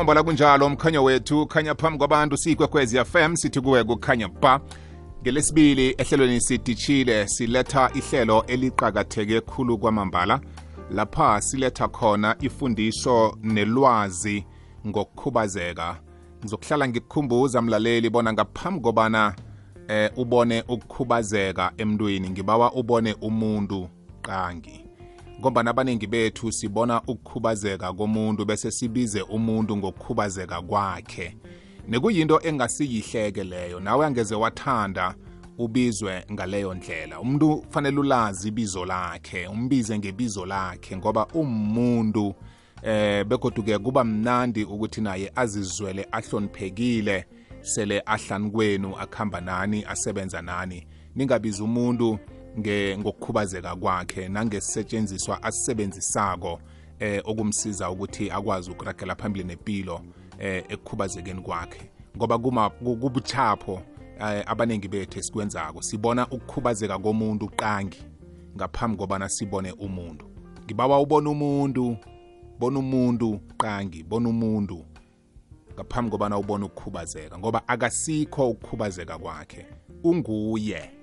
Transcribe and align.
njengombala 0.00 0.22
kunjalo 0.22 0.66
umkhanyo 0.66 1.04
wethu 1.04 1.46
khanya 1.46 1.74
phambi 1.74 1.98
kwabantu 1.98 2.36
siyikwekwezi 2.36 3.04
fm 3.04 3.36
sithi 3.36 3.60
kuwe 3.60 3.84
kukhanya 3.84 4.28
ba. 4.28 4.60
Ngelesibili 5.22 5.94
ehlelweni 5.98 6.40
sidishile 6.40 7.28
siletha 7.28 7.90
ihlelo 7.94 8.44
eliqakatheke 8.46 9.40
khulu 9.40 9.78
kwamambala. 9.78 10.40
Lapha 10.90 11.40
siletha 11.40 11.88
khona 11.88 12.36
ifundiso 12.40 13.36
nelwazi 13.42 14.46
ngokukhubazeka. 14.86 15.96
Ngizokuhlala 16.40 16.88
ngikukhumbuza 16.88 17.62
mlaleli 17.62 18.10
bona 18.10 18.32
ngaphambi 18.32 18.80
kobana 18.80 19.34
eh 19.88 20.10
ubone 20.16 20.64
ukukhubazeka 20.68 21.72
emntwini 21.76 22.30
ngibawa 22.30 22.72
ubone 22.72 23.16
umuntu 23.20 23.88
qangi. 24.22 24.79
Ngoba 25.40 25.60
abaningi 25.60 26.06
bethu 26.06 26.52
sibona 26.52 27.02
ukukhubazeka 27.02 27.92
komuntu 27.92 28.44
bese 28.44 28.70
sibize 28.70 29.22
umuntu 29.22 29.76
ngokukhubazeka 29.76 30.62
kwakhe. 30.62 31.36
Nekuyinto 31.88 32.40
engasiyihleke 32.42 33.44
leyo 33.44 33.80
nawe 33.80 34.06
angeze 34.06 34.34
wathanda 34.34 35.14
ubizwe 35.58 36.24
ngaleyo 36.32 36.74
ndlela. 36.74 37.20
Umuntu 37.20 37.64
fanele 37.68 38.00
ulazi 38.00 38.48
ibizo 38.48 38.84
lakhe 38.84 39.46
umbize 39.46 39.98
ngebizo 39.98 40.46
lakhe 40.46 40.96
ngoba 40.96 41.26
umuntu 41.26 42.34
eh 42.82 43.24
begoduke 43.24 43.78
kuba 43.78 44.04
mnandi 44.04 44.64
ukuthi 44.64 45.00
naye 45.00 45.32
azizwele 45.36 46.06
ahloniphekile 46.12 47.24
sele 47.60 48.02
ahlani 48.06 48.50
kwenu 48.50 48.96
akhamba 48.98 49.40
nani 49.40 49.84
asebenza 49.84 50.42
nani. 50.42 50.86
Ningabiza 51.14 51.64
umuntu 51.64 52.18
ngokukhubazeka 52.58 53.76
kwakhe 53.76 54.28
nangesetshenziswa 54.28 55.42
asisebenzisako 55.42 56.60
eh 56.98 57.22
okumsiza 57.24 57.90
ukuthi 57.90 58.30
akwazi 58.30 58.70
ukuragela 58.70 59.14
phambili 59.14 59.44
nempilo 59.44 60.00
eh 60.38 60.64
ekukhubazekeni 60.68 61.40
kwakhe. 61.40 61.90
Ngoba 62.16 62.38
kuma 62.38 62.70
kubuchapho 62.70 63.82
eh, 64.20 64.42
abaningi 64.46 64.88
bethu 64.88 65.18
esikwenzako 65.18 65.82
sibona 65.82 66.26
ukukhubazeka 66.26 66.98
komuntu 66.98 67.48
qangi 67.48 68.02
ngaphambi 68.56 68.96
kobana 68.96 69.28
sibone 69.28 69.72
umuntu. 69.72 70.26
Ngibawa 70.64 71.00
ubona 71.00 71.30
umuntu 71.30 71.96
bona 72.58 72.78
umuntu 72.78 73.40
qangi 73.58 74.02
bona 74.02 74.28
umuntu 74.28 74.84
ngaphambi 75.74 76.10
kobana 76.10 76.38
ubone 76.38 76.64
ukukhubazeka 76.64 77.38
ngoba 77.38 77.68
akasikho 77.68 78.50
ukukhubazeka 78.50 79.18
kwakhe 79.18 79.66
unguye. 80.04 80.99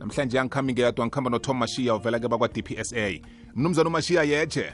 Namhlanje 0.00 0.40
angikhambi 0.40 0.72
ngeyadwa 0.72 1.06
ngikhamba 1.06 1.30
notom 1.30 1.58
mashiya 1.58 1.94
uvela 1.94 2.18
ke 2.18 2.28
bakwa-dpsa 2.28 3.20
mnumzana 3.54 3.88
umashiya 3.88 4.22
yeje 4.22 4.72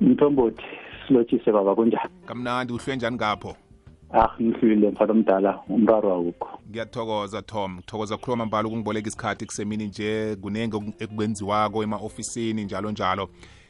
mthombothi 0.00 0.62
silotshise 1.06 1.52
baba 1.52 1.74
kunjani? 1.74 2.10
Kamnandi 2.26 2.72
uhlwe 2.72 2.96
njani 2.96 3.16
ngapho? 3.16 3.56
Ah 4.12 4.28
ngihlwile 4.42 4.90
mfana 4.90 5.12
omdala 5.12 5.60
umraro 5.68 6.12
awukho. 6.12 6.48
Ngiyathokoza 6.70 7.42
tom. 7.42 7.74
Ngithokoza 7.74 8.16
khuluma 8.16 8.44
mambala 8.44 8.68
ukungiboleka 8.68 9.08
isikhathi 9.08 9.46
kusemini 9.46 9.86
nje 9.86 10.36
kunenge 10.36 10.76
ekwenziwako 10.98 11.82
ema-ofisini 11.82 12.64
njalo 12.64 12.90
njalo. 12.90 13.28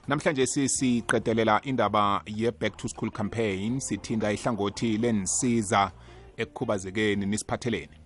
Namhlanje 0.09 0.47
sisiqedelela 0.47 1.61
indaba 1.65 2.23
ye-back 2.27 2.77
to 2.77 2.89
school 2.89 3.11
campaign 3.11 3.81
sithinda 3.81 4.33
ihlangothi 4.33 4.99
lenisiza 4.99 5.93
ekukhubazekeni 6.37 7.27
nisiphatheleni 7.27 8.04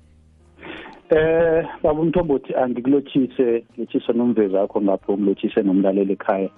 Eh 1.10 1.64
baba 1.82 2.00
umthombothi 2.00 2.54
angikulochise 2.54 3.64
ngitshisa 3.78 4.12
nomvezi 4.12 4.54
wakho 4.54 4.82
ngapho 4.82 5.16
ngilochise 5.16 5.62
nomlaleli 5.62 6.12
ekhaya. 6.12 6.50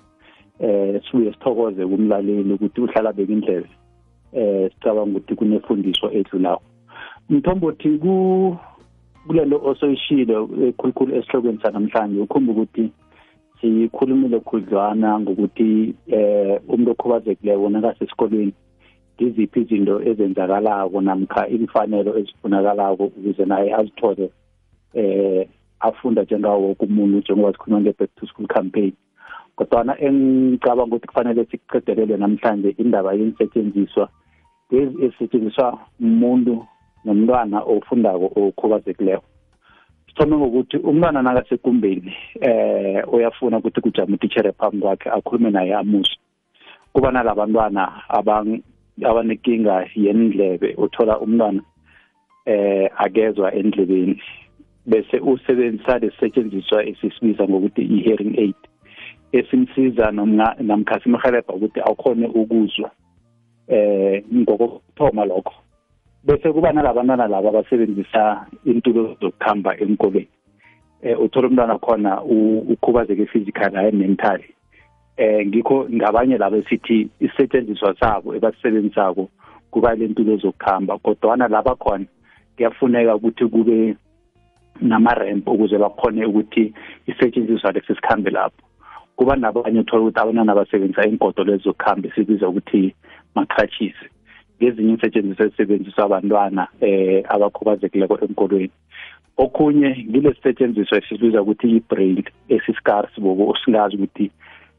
Eh 0.59 1.01
sibuye 1.05 1.33
sithokoze 1.33 1.87
kumlaleli 1.87 2.53
ukuthi 2.53 2.81
uhlala 2.81 3.13
beka 3.13 3.33
indlebe 3.33 3.69
eh 4.33 4.71
sicabanga 4.73 5.19
ukuthi 5.19 5.35
kunefundiso 5.35 6.11
edlulayo 6.11 6.61
mthombothi 7.31 7.99
ku 8.03 8.57
kulento 9.27 9.57
osoyishile 9.71 10.35
ekhulukhulu 10.67 11.15
esihlokweni 11.15 11.63
sanamhlanje. 11.63 12.21
Ukhumba 12.21 12.53
ukuthi 12.53 12.91
sikhulumile 13.61 14.41
khudlwana 14.41 15.21
ngokuthi 15.21 15.95
eh 16.09 16.59
umuntu 16.69 16.91
okhubazekileyo 16.91 17.63
wona 17.63 17.83
kasesikolweni 17.83 18.53
ngiziphi 19.15 19.61
izinto 19.61 20.03
ezenzakalako 20.03 21.01
namkha 21.01 21.49
imfanelo 21.49 22.19
ezifunakalako 22.19 23.05
ukuze 23.05 23.45
naye 23.45 23.75
azithole 23.75 24.31
eh 24.95 25.49
afunda 25.81 26.23
njengawo 26.23 26.69
woke 26.69 26.85
umuntu 26.85 27.19
njengoba 27.19 27.53
sikhuluma 27.53 27.81
nge-back 27.81 28.15
to 28.17 28.27
school 28.27 28.47
campaign. 28.47 28.93
Kodwana 29.57 30.01
engicabanga 30.01 30.97
ukuthi 30.97 31.07
kufanele 31.07 31.45
sikuqedelele 31.45 32.17
namhlanje 32.17 32.75
indaba 32.79 33.13
yensetshenziswa 33.13 34.09
lezi 34.71 35.05
ezisetshenziswa 35.05 35.79
umuntu 36.01 36.67
nomntwana 37.05 37.61
ofundako 37.61 38.27
okhubazekileko. 38.37 39.25
Sithome 40.09 40.37
ngokuthi 40.37 40.77
umntwana 40.77 41.23
nakasekumbeni 41.23 42.13
eh 42.41 43.05
uyafuna 43.13 43.59
ukuthi 43.59 43.81
kujame 43.81 44.15
utitshere 44.15 44.53
phambi 44.53 44.81
kwakhe 44.81 45.11
akhulume 45.11 45.51
naye 45.51 45.75
amuse 45.75 46.17
kuba 46.93 47.13
nalabantwana 47.13 48.03
abanekinga 49.05 49.87
yendlebe 49.95 50.75
uthola 50.75 51.19
umntwana 51.19 51.63
eh 52.47 52.91
akezwa 52.97 53.55
endlebeni. 53.55 54.23
Bese 54.87 55.21
usebenzisa 55.21 55.99
lesisetshenziswa 55.99 56.85
esisibiza 56.85 57.45
ngokuthi 57.45 57.83
i-hearing 57.83 58.39
aid 58.39 58.61
esimsiza 59.33 60.11
namkha 60.61 61.01
simhelebha 61.01 61.55
ukuthi 61.55 61.81
akhone 61.81 62.27
ukuzwa 62.27 62.91
eh 63.69 64.25
ngokuthoma 64.35 65.25
lokho. 65.25 65.55
Bese 66.25 66.53
kuba 66.53 66.73
nalabantwana 66.73 67.29
laba 67.29 67.49
abasebenzisa 67.49 68.47
intulo 68.65 69.17
zokuhamba 69.21 69.79
enkolweni 69.79 70.29
eh 71.03 71.21
uthola 71.21 71.49
umntwana 71.49 71.79
khona 71.79 72.23
ukhubazeke 72.23 73.27
physical 73.27 73.75
hayi 73.75 73.93
mental 73.93 74.41
eh 75.17 75.47
ngikho 75.47 75.87
ngabanye 75.91 76.39
laba 76.39 76.57
esithi 76.57 77.09
isetshenziswa 77.21 77.95
sabo 78.01 78.35
ebasebenzisako 78.35 79.29
kuba 79.71 79.95
lentulo 79.95 80.37
zokuhamba 80.37 80.99
kodwana 80.99 81.49
laba 81.49 81.75
khona 81.75 82.05
kuyafuneka 82.57 83.17
ukuthi 83.17 83.47
kube 83.47 83.97
nama-ramp 84.83 85.49
ukuze 85.49 85.79
bakhone 85.79 86.25
ukuthi 86.27 86.75
isetshenziswa 87.07 87.73
lesi 87.73 87.95
sikhambe 87.95 88.31
lapho. 88.31 88.63
Kuba 89.17 89.37
nabanye 89.37 89.81
uthola 89.81 90.03
ukuthi 90.03 90.21
abantwana 90.21 90.55
basebenzisa 90.55 91.09
ingodo 91.09 91.45
lezi 91.45 91.65
zokuhamba 91.65 92.09
esibiza 92.09 92.49
ukuthi 92.49 92.95
ma-crutches. 93.35 93.97
Ngezinye 94.59 94.91
iinsetshenziswa 94.91 95.47
ezisebenziswa 95.47 96.05
abantwana 96.05 96.69
eh 96.81 97.25
abakhubazekileko 97.29 98.19
enkolweni 98.25 98.73
okhunye 99.37 100.05
ngile 100.09 100.35
sisetshenziswa 100.35 100.99
esibiza 100.99 101.43
ukuthi 101.43 101.67
i-brain 101.77 102.25
esiscarce 102.49 103.21
boko 103.21 103.57
singazi 103.65 103.97
ukuthi 103.97 104.31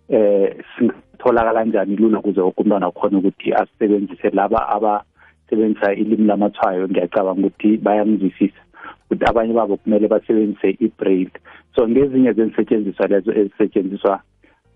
eh 0.09 0.55
singatholakala 0.77 1.59
kanjani 1.59 1.95
lula 1.95 2.19
ukuze 2.19 2.41
woke 2.41 2.61
umntwana 2.61 2.87
akhona 2.87 3.17
ukuthi 3.17 3.53
asebenzise 3.53 4.29
laba 4.29 4.69
abasebenzisa 4.75 5.93
ilimi 5.93 6.27
lamathwayo 6.27 6.87
ngiyacabanga 6.87 7.47
ukuthi 7.47 7.77
bayamzwisisa. 7.77 8.61
Ukuthi 9.11 9.25
abanye 9.25 9.53
babo 9.53 9.77
kumele 9.77 10.07
basebenzise 10.07 10.69
i-braille 10.79 11.31
so 11.75 11.87
ngezinye 11.87 12.33
zezisetshenziswa 12.33 13.07
lezo 13.07 13.31
ezisetshenziswa 13.31 14.19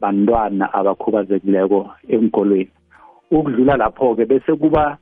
bantwana 0.01 0.73
abakhubazekileko 0.73 1.89
enkolweni 2.09 2.69
ukudlula 3.31 3.77
lapho-ke 3.77 4.25
bese 4.25 4.55
kuba 4.55 4.97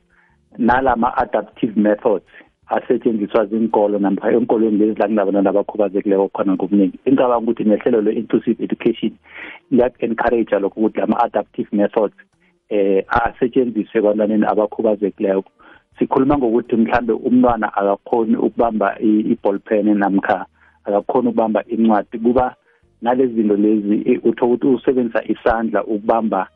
nalama-adaptive 0.58 1.76
methods 1.76 2.30
asetshenziswa 2.66 3.46
zinkolo 3.46 3.98
namkha 3.98 4.32
enkolweni 4.32 4.78
lezi 4.78 4.98
la 4.98 5.08
kunabantwana 5.08 5.50
abakhubazekileko 5.50 6.28
khona 6.28 6.54
ngobuningi 6.54 6.98
engicabanga 7.04 7.42
ukuthi 7.42 7.64
nehlelo 7.64 8.00
le-inclusive 8.00 8.64
education 8.64 9.12
liyak-encourage 9.70 10.58
lokho 10.58 10.80
ukuthi 10.80 11.00
lama-adaptive 11.00 11.68
methods 11.72 12.16
eh 12.70 13.04
asetshenziswe 13.08 13.98
ebantwaneni 13.98 14.46
abakhubazekileko. 14.46 15.50
Sikhuluma 15.98 16.38
ngokuthi 16.38 16.76
mhlambe 16.76 17.12
umntwana 17.12 17.74
akakhoni 17.76 18.36
ukubamba 18.36 18.98
i-ball 19.00 19.58
pen 19.58 19.98
namkha 19.98 20.46
akakhoni 20.84 21.28
ukubamba 21.28 21.64
incwadi 21.66 22.18
kuba 22.18 22.54
nalezi 23.02 23.34
zinto 23.34 23.56
lezi 23.56 24.20
utho 24.24 24.46
ukuthi 24.46 24.66
usebenzisa 24.66 25.24
isandla 25.24 25.84
ukubamba 25.84 26.48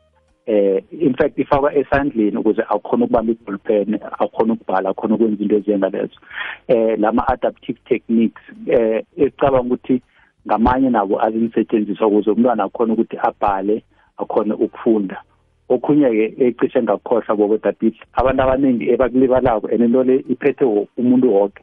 eh 0.45 0.83
in 0.91 1.13
fact 1.13 1.37
ifakwa 1.37 1.75
esandleni 1.75 2.37
ukuze 2.37 2.61
akhona 2.61 3.05
ukubamba 3.05 3.31
i-ball 3.31 3.57
pen 3.57 3.99
akhona 4.19 4.53
ukubhala 4.53 4.89
akhona 4.89 5.15
ukwenza 5.15 5.43
into 5.43 5.55
ezingalezo 5.55 6.19
eh 6.67 6.99
lama 6.99 7.27
adaptive 7.27 7.79
techniques 7.85 8.43
eh 8.67 9.03
ecabanga 9.17 9.67
ukuthi 9.67 10.01
ngamanye 10.47 10.89
nabo 10.89 11.21
azinsetshenziswa 11.21 12.07
ukuze 12.07 12.31
umntwana 12.31 12.63
akhona 12.63 12.93
ukuthi 12.93 13.17
abhale 13.17 13.83
akhona 14.17 14.55
ukufunda. 14.55 15.21
Okhunye-ke 15.69 16.25
ecishe 16.45 16.81
ngakukhohlwa 16.83 17.35
bobodadisi 17.37 18.01
abantu 18.13 18.41
abaningi 18.43 18.89
ebakulibalako 18.93 19.67
and 19.71 19.81
into 19.81 20.03
le 20.03 20.15
iphethe 20.29 20.65
umuntu 20.97 21.33
wonke 21.33 21.61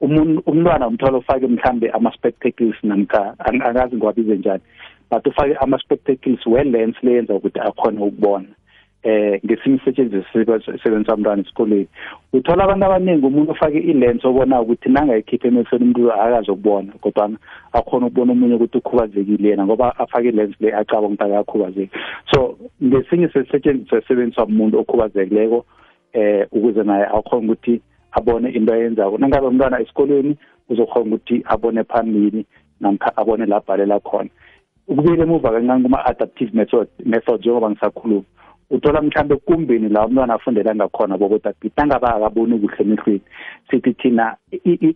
umntwana 0.00 0.88
umthwala 0.88 1.18
ufake 1.18 1.46
mhlambe 1.46 1.90
ama-spectacles 1.90 2.76
namkha 2.82 3.34
angazi 3.38 3.96
ngiwabize 3.96 4.36
njani 4.36 4.62
but 5.10 5.26
ufake 5.26 5.54
ama-spectacles 5.54 6.46
we-lens 6.46 6.96
leyenza 7.02 7.34
ukuthi 7.34 7.60
akhone 7.60 8.00
ukubona. 8.00 8.48
Eh 9.02 9.40
ngesinye 9.44 9.76
isetshenziswa 9.76 10.60
sebenzisa 10.82 11.14
umntwana 11.14 11.42
esikoleni. 11.42 11.88
Uthola 12.32 12.64
abantu 12.64 12.84
abaningi 12.86 13.26
umuntu 13.26 13.50
ofake 13.50 13.78
ilens 13.78 14.24
obona 14.24 14.60
ukuthi 14.60 14.88
nangayikhipha 14.88 15.48
emehlweni 15.48 15.84
umuntu 15.84 16.12
akazokubona 16.12 16.92
kodwa 17.00 17.30
akhona 17.72 18.06
ukubona 18.06 18.32
umunye 18.32 18.54
ukuthi 18.54 18.78
ukhubazekile 18.78 19.48
yena 19.48 19.66
ngoba 19.66 19.98
afake 19.98 20.28
ilens 20.28 20.54
le 20.60 20.74
acaba 20.74 21.06
ukuthi 21.06 21.24
akakhubazeki. 21.24 21.90
So 22.32 22.56
ngesinye 22.84 23.28
sesetshenziswa 23.28 24.02
sebenzisa 24.06 24.44
umuntu 24.44 24.78
okhubazekileko 24.78 25.64
eh 26.12 26.46
ukuze 26.52 26.82
naye 26.82 27.04
akhona 27.04 27.44
ukuthi 27.44 27.80
abone 28.12 28.50
into 28.50 28.72
ayenzako. 28.72 29.18
Nangabe 29.18 29.46
umntwana 29.46 29.80
esikolweni 29.80 30.36
uzokhona 30.68 31.06
ukuthi 31.06 31.42
abone 31.44 31.84
phambili 31.84 32.46
namkha 32.80 33.16
abone 33.16 33.46
la 33.46 33.60
bhalela 33.60 34.00
khona. 34.00 34.30
Ukubuyela 34.88 35.24
emuva 35.24 35.50
kancane 35.50 35.82
kuma-adaptive 35.82 36.54
method 36.54 36.88
method 37.04 37.40
njengoba 37.40 37.70
ngisakhuluma. 37.70 38.24
Uthola 38.72 39.02
mhlambe 39.02 39.36
kumbini 39.36 39.88
la 39.88 40.06
umntwana 40.06 40.34
afundela 40.34 40.74
ngakhona 40.74 41.18
bokodabhiti 41.18 41.72
nangaba 41.76 42.14
akaboni 42.14 42.58
kuhle 42.58 42.76
emehlweni. 42.80 43.20
Sithi 43.70 43.92
thina 43.94 44.36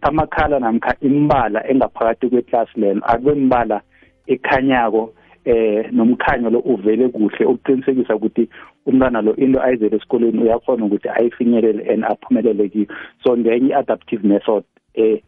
amakhala 0.03 0.59
namkha 0.59 0.97
imbala 1.01 1.69
engaphakathi 1.71 2.29
kweklasi 2.29 2.81
lelo 2.81 3.01
akube 3.05 3.35
mbala 3.35 3.81
ekhanyako 4.27 5.13
eh 5.45 5.93
nomkhanyo 5.93 6.51
lo 6.51 6.59
uvele 6.59 7.09
kuhle 7.09 7.45
ukuqinisekisa 7.47 8.17
ukuthi 8.17 8.49
umntwana 8.87 9.23
lo 9.23 9.37
into 9.37 9.63
ayizele 9.63 9.97
esikoleni 9.97 10.43
uyakhona 10.43 10.85
ukuthi 10.85 11.09
ayifinyelele 11.09 11.93
and 11.93 12.05
aphumelele 12.05 12.69
kiyo. 12.69 12.87
So 13.23 13.37
ngenye 13.37 13.69
i-adaptive 13.69 14.25
method 14.25 14.65
eh 14.95 15.21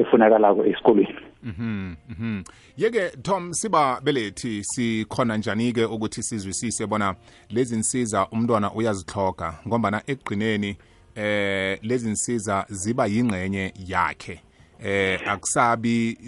efunakalako 0.00 0.64
esikolweni. 0.64 1.14
Mhm 1.42 1.94
mhm. 2.08 2.42
Yeke 2.76 3.10
Tom 3.22 3.52
siba 3.52 4.00
belethi 4.00 4.64
sikhona 4.64 5.36
njani 5.36 5.72
ke 5.72 5.84
ukuthi 5.84 6.22
sizwisise 6.22 6.86
bona 6.86 7.14
lezi 7.50 7.74
insiza 7.74 8.26
umntwana 8.32 8.72
uyazihloga 8.72 9.54
ngoba 9.68 10.02
ekugcineni 10.06 10.76
eh 11.14 11.78
lezi 11.82 12.08
insiza 12.08 12.66
ziba 12.68 13.06
yingxenye 13.06 13.72
yakhe. 13.86 14.40
Eh 14.82 15.20
akusabi 15.28 16.18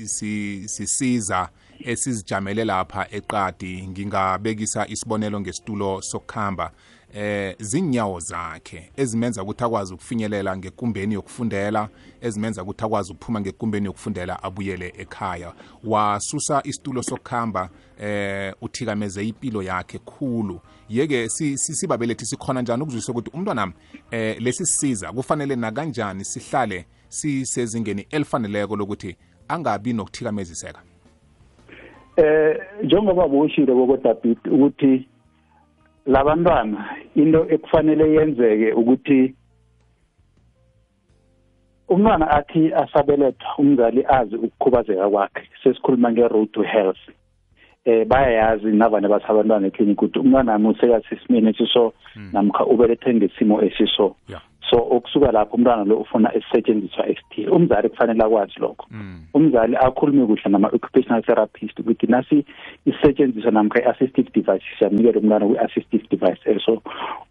sisiza 0.66 1.48
esizijamele 1.86 2.64
lapha 2.64 3.06
eqadi 3.10 3.88
ngingabekisa 3.88 4.88
isibonelo 4.88 5.40
ngesitulo 5.40 6.02
sokukhamba 6.02 6.72
eh 7.14 7.56
zinyawo 7.58 8.20
zakhe 8.20 8.90
ezimenza 8.96 9.42
ukuthi 9.42 9.64
akwazi 9.64 9.94
ukufinyelela 9.94 10.56
ngekumbeni 10.56 11.14
yokufundela 11.14 11.88
ezimenza 12.20 12.62
ukuthi 12.62 12.84
akwazi 12.84 13.12
ukuphuma 13.12 13.40
ngekumbeni 13.40 13.86
yokufundela 13.86 14.42
abuyele 14.42 14.94
ekhaya. 14.98 15.52
Wasusa 15.84 16.62
isitulo 16.64 17.02
sokukhamba 17.02 17.70
eh 18.00 18.54
uthikameze 18.60 19.26
impilo 19.28 19.62
yakhe 19.62 19.98
khulu. 19.98 20.60
Yeke 20.88 21.28
sibabelethi 21.28 22.26
sikhona 22.26 22.62
njani 22.62 22.82
ukuzwisa 22.82 23.12
ukuthi 23.12 23.30
umntwana 23.34 23.72
eh 24.10 24.40
lesi 24.40 24.66
sisiza 24.66 25.12
kufanele 25.12 25.56
nakanjani 25.56 26.24
sihlale 26.24 26.86
sisezingeni 27.08 28.06
elifaneleko 28.10 28.76
lokuthi 28.76 29.16
angabi 29.48 29.92
nokuthikameziseka? 29.92 30.91
Eh 32.16 32.56
njengoba 32.82 33.28
boshilo 33.28 33.74
bokodabhiti 33.74 34.48
ukuthi 34.50 35.08
labantwana 36.06 36.96
into 37.14 37.46
ekufanele 37.50 38.12
yenzeke 38.14 38.72
ukuthi 38.72 39.34
umntwana 41.88 42.30
athi 42.30 42.74
asabelethwa 42.74 43.58
umzali 43.58 44.04
azi 44.08 44.36
ukukhubazeka 44.36 45.10
kwakhe 45.10 45.42
sesikhuluma 45.62 46.12
nge-road 46.12 46.52
to 46.52 46.62
health. 46.62 47.02
Eh 47.84 48.06
bayayazi 48.06 48.66
navane 48.66 49.08
basabantwana 49.08 49.66
eklinik 49.66 50.02
ukuthi 50.02 50.18
umntwana 50.18 50.52
wami 50.52 50.68
usekasesimeni 50.68 51.50
esiso 51.50 51.92
namkha 52.32 52.66
ubelethe 52.66 53.14
ngesimo 53.14 53.62
esiso. 53.62 54.16
So 54.70 54.76
okusuka 54.76 55.32
lapho 55.32 55.56
umntwana 55.56 55.84
lo 55.84 55.96
ufuna 55.96 56.34
isisetshenziswa 56.34 57.08
esithile. 57.08 57.50
Umzali 57.50 57.88
kufanele 57.88 58.24
akwazi 58.24 58.60
lokho. 58.60 58.86
Umzali 59.34 59.76
akhulume 59.76 60.26
kuhle 60.26 60.50
nama-occupational 60.50 61.22
therapist 61.22 61.78
ukuthi 61.80 62.06
nasi 62.06 62.44
isisetshenziswa 62.86 63.50
namkha 63.50 63.80
i-assistive 63.80 64.30
device 64.34 64.64
siyanikela 64.78 65.20
umntwana 65.20 65.46
kwi-assistive 65.46 66.04
device 66.10 66.60
so 66.64 66.82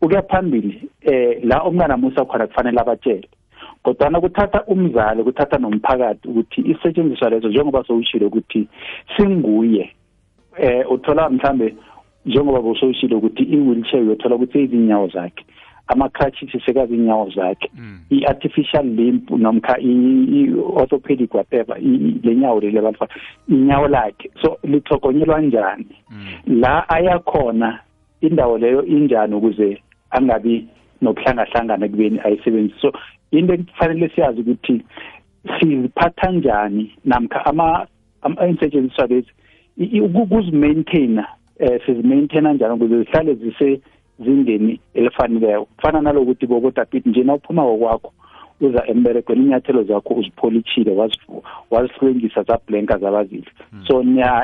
ukuya 0.01 0.21
phambili 0.21 0.89
eh 1.01 1.39
la 1.43 1.63
umntwana 1.63 1.97
musa 1.97 2.25
khona 2.25 2.47
kufanele 2.47 2.79
abatshele. 2.79 3.27
Kodwana 3.83 4.21
kuthatha 4.21 4.63
umzali 4.67 5.23
kuthatha 5.23 5.57
nomphakathi 5.57 6.27
ukuthi 6.27 6.61
isisetshenziswa 6.61 7.29
lezo 7.29 7.49
njengoba 7.49 7.83
sowushilo 7.83 8.27
ukuthi 8.27 8.67
singuye. 9.17 9.89
Eh 10.57 10.91
uthola 10.91 11.29
mhlambe 11.29 11.75
njengoba 12.25 12.61
bosowushilo 12.61 13.17
ukuthi 13.17 13.43
i-wheelchair 13.43 14.03
uyothola 14.03 14.35
ukuthi 14.35 14.53
seyizinyawo 14.53 15.07
zakhe. 15.07 15.45
Ama-crutches 15.91 16.65
sekazi 16.65 16.95
inyawo 16.95 17.29
zakhe. 17.35 17.69
I-artificial 18.09 18.85
limb 18.85 19.29
nomkha 19.29 19.77
i-orthopedic 19.79 21.33
whatever 21.33 21.77
lenyawo 22.23 22.59
leli 22.59 22.77
abantu 22.77 23.05
inyawo 23.49 23.87
lakhe. 23.87 24.31
So 24.41 24.57
lihlogonyelwa 24.63 25.41
njani? 25.41 25.95
La 26.47 26.89
ayakhona 26.89 27.79
indawo 28.21 28.57
leyo 28.57 28.85
injani 28.85 29.35
ukuze 29.35 29.81
angabi 30.11 30.67
nokuhlangahlangana 31.01 31.85
ekubeni 31.85 32.19
ayisebenzise 32.23 32.81
so 32.81 32.91
into 33.31 33.53
ekufanele 33.53 34.09
siyazi 34.09 34.41
ukuthi 34.41 34.81
siziphatha 35.59 36.31
njani 36.31 36.91
namkha 37.05 37.45
ama-insetshenziswa 38.23 39.07
lezi 39.07 39.31
ukuzimaintaina 40.01 41.27
um 41.59 41.79
sizimaintaina 41.85 42.53
njani 42.53 42.73
ukuze 42.73 43.03
zihlale 43.03 43.33
zise 43.33 43.81
zingeni 44.23 44.79
elifaneleyo 44.93 45.65
kufana 45.65 46.01
nalokuthi 46.01 46.47
bokodabhiti 46.47 47.09
nje 47.09 47.23
na 47.23 47.33
uphuma 47.33 47.77
kwakho 47.77 48.13
uza 48.61 48.87
emberegweni 48.87 49.41
inyathelo 49.45 49.83
zakho 49.83 50.13
uzipholishile 50.13 51.09
wazihlwengisa 51.71 52.43
zablenka 52.43 52.97
zabazile 52.97 53.47
so 53.87 54.03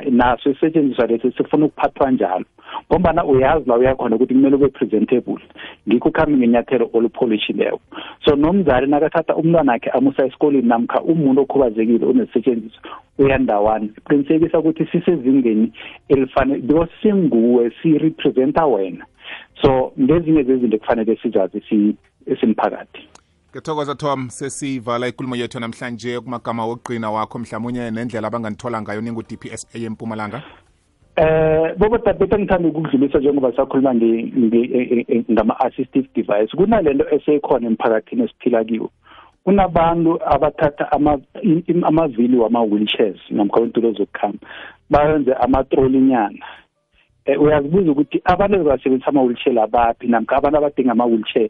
naso 0.09 0.49
isetshenziswa 0.51 1.07
lesi 1.07 1.31
sifuna 1.31 1.65
ukuphathwa 1.65 2.11
njalo. 2.11 2.45
Ngombana 2.91 3.25
uyazi 3.25 3.69
la 3.69 3.77
uyakhona 3.77 4.15
ukuthi 4.15 4.33
kumele 4.33 4.55
ube 4.55 4.67
presentable. 4.67 5.39
Ngikho 5.87 6.09
ukhambe 6.09 6.37
ngenyathelo 6.37 6.89
olupholishileyo 6.93 7.79
so 8.25 8.35
nomzali 8.35 8.87
nakathatha 8.87 9.35
umntwana 9.35 9.73
akhe 9.73 9.89
amusa 9.89 10.25
esikoleni 10.25 10.67
namkha 10.67 11.01
umuntu 11.01 11.41
okhubazekile 11.41 12.05
onesisetshenziswa 12.05 12.81
uyandawana. 13.17 13.87
Qinisekisa 14.09 14.59
ukuthi 14.59 14.85
sisezingeni 14.85 15.71
elifanele 16.09 16.61
because 16.61 16.91
singuwe 17.01 17.71
sirepresenta 17.81 18.65
wena. 18.65 19.05
So 19.61 19.91
ngezinye 19.99 20.43
zezinto 20.43 20.77
kufanele 20.77 21.15
sizazi 21.21 21.61
esimphakathi. 22.25 23.07
Ngithokoza 23.57 23.95
tom 23.95 24.29
sesivala 24.29 25.07
ikulumo 25.07 25.35
yethu 25.35 25.59
namhlanje 25.59 26.19
kumagama 26.19 26.65
wokugqina 26.65 27.11
wakho. 27.11 27.39
Mhlawumunye 27.39 27.91
nendlela 27.91 28.27
abanganithola 28.27 28.81
ngayo 28.81 29.01
ningu-dpsa 29.01 29.67
empumalanga. 29.73 30.43
Eh 31.15 31.73
bobo 31.77 31.97
tatete 31.97 32.37
ngithanda 32.37 32.69
ukudlulisa 32.69 33.19
njengoba 33.19 33.55
sakhuluma 33.55 33.93
ngama-assistive 35.31 36.07
device. 36.13 36.55
Kunalento 36.57 37.09
esekhona 37.09 37.67
emphakathini 37.67 38.23
esiphila 38.23 38.63
kiwo. 38.63 38.91
Kunabantu 39.43 40.19
abathatha 40.25 40.91
amavili 41.83 42.37
wama-wheelchairs 42.37 43.19
namkha 43.31 43.59
wentolo 43.59 43.91
zokukhamba 43.91 44.39
bayenze 44.89 45.33
amatrolinyana 45.33 46.45
um 47.27 47.41
uyazibuza 47.41 47.91
ukuthi 47.91 48.21
abantu 48.25 48.63
basebenzisa 48.63 49.07
ama-wheelchair 49.09 49.59
abaphi 49.59 50.07
namkha 50.07 50.37
abantu 50.37 50.57
abadinga 50.57 50.91
ama-wheelchair? 50.91 51.49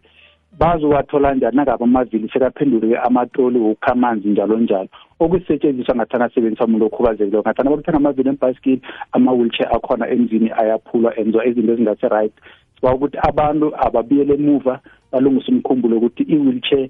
Bazowathola 0.59 1.33
njani 1.33 1.55
nangabe 1.55 1.83
amavili 1.83 2.29
sekaphendule 2.29 2.97
amatroli 2.97 3.59
wokukha 3.59 3.91
amanzi 3.91 4.27
njalo 4.29 4.59
njalo. 4.59 4.89
Okusetshenziswa 5.19 5.95
ngathana 5.95 6.25
asebenzisa 6.25 6.65
umuntu 6.65 6.85
okhubazekileyo 6.85 7.41
ngathana 7.41 7.69
bakuthenga 7.69 7.97
amavili 7.97 8.29
embhayisikili 8.29 8.81
ama-wheelchair 9.11 9.75
akhona 9.75 10.09
emzini 10.09 10.51
ayaphulwa 10.51 11.19
enziwa 11.19 11.45
izinto 11.45 11.73
ezingasi-right 11.73 12.33
siba 12.75 12.93
ukuthi 12.93 13.17
abantu 13.21 13.73
ababuyele 13.75 14.33
emuva 14.33 14.79
balungise 15.11 15.51
umkhumbulo 15.51 15.97
ukuthi 15.97 16.23
i-wheelchair 16.23 16.89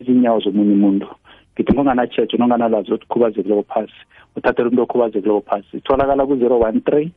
izinyawo 0.00 0.40
zomunye 0.40 0.72
umuntu. 0.72 1.06
Ngithi 1.54 1.72
ngonganatshejo 1.72 2.36
nonganalwazi 2.36 2.92
ukuthi 2.92 3.06
khubazekileko 3.06 3.62
phasi. 3.62 4.00
Uthathela 4.36 4.68
umuntu 4.68 4.82
okhubazekileko 4.82 5.40
phasi. 5.40 5.76
Itholakala 5.76 6.26
ku-zero 6.26 6.58
one 6.58 6.80
three 6.80 7.12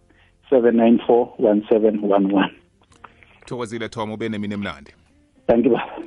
seven 0.50 0.75
nine 0.77 1.00
four 1.07 1.33
one 1.38 1.65
seven 1.69 2.00
one 2.01 2.33
one. 2.33 2.53
Thokozile 3.45 3.89
tom 3.89 4.12
ube 4.12 4.29
nemini 4.29 4.53
emnandi. 4.53 5.00
Thank 5.51 5.65
you 5.65 5.72
baba 5.72 6.01